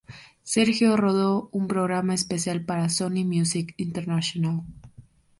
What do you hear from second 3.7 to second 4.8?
International.